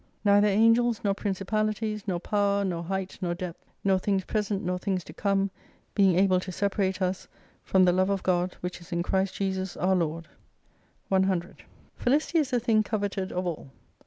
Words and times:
Neither 0.25 0.47
angels^ 0.47 1.03
nor 1.03 1.13
principalities^ 1.13 2.05
nor 2.07 2.19
power, 2.19 2.65
nor 2.65 2.81
height 2.85 3.19
nor 3.21 3.35
depth, 3.35 3.63
nor 3.83 3.99
things 3.99 4.25
present 4.25 4.63
nor 4.63 4.79
things 4.79 5.03
to 5.03 5.13
come, 5.13 5.51
being 5.93 6.17
able 6.17 6.39
to 6.39 6.51
separate 6.51 7.03
us, 7.03 7.27
from 7.63 7.85
the 7.85 7.93
love 7.93 8.09
of 8.09 8.23
God 8.23 8.55
which 8.61 8.81
is 8.81 8.91
in 8.91 9.03
Christ 9.03 9.35
Jesus 9.35 9.77
our 9.77 9.93
Lord, 9.95 10.27
100 11.09 11.65
Felicity 11.97 12.39
is 12.39 12.51
a 12.51 12.59
thing 12.59 12.81
coveted 12.81 13.31
of 13.31 13.45
all. 13.45 13.69